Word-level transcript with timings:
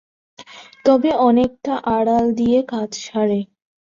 তবে 0.85 1.09
অনেকটা 1.27 1.73
আড়াল 1.95 2.25
দিয়ে 2.39 2.59
কাজ 2.71 2.89
সারে। 3.05 3.39